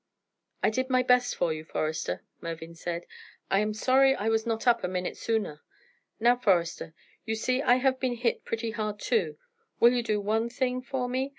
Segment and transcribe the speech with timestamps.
[0.63, 3.05] "I did my best for you, Forester," Mervyn said.
[3.51, 5.61] "I am sorry I was not up a minute sooner.
[6.19, 9.37] Now, Forester, you see I have been hit pretty hard, too;
[9.79, 11.29] will you do one thing for me?